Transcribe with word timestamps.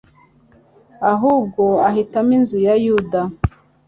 ahubwo 1.11 1.63
ahitamo 1.89 2.31
inzu 2.37 2.57
ya 2.65 2.75
Yuda 2.85 3.21